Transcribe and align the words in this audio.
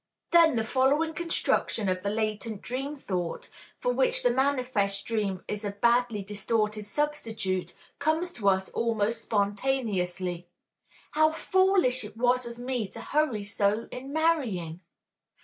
Then 0.31 0.55
the 0.55 0.63
following 0.63 1.13
construction 1.13 1.87
of 1.87 2.01
the 2.01 2.09
latent 2.09 2.63
dream 2.63 2.95
thought, 2.95 3.51
for 3.77 3.93
which 3.93 4.23
the 4.23 4.31
manifest 4.31 5.05
dream 5.05 5.43
is 5.47 5.63
a 5.63 5.69
badly 5.69 6.23
distorted 6.23 6.85
substitute, 6.85 7.75
comes 7.99 8.31
to 8.33 8.49
us 8.49 8.69
almost 8.69 9.21
spontaneously: 9.21 10.47
"How 11.11 11.31
foolish 11.31 12.03
it 12.03 12.17
was 12.17 12.47
of 12.47 12.57
me 12.57 12.87
to 12.87 12.99
hurry 12.99 13.43
so 13.43 13.87
in 13.91 14.11
marrying! 14.11 14.79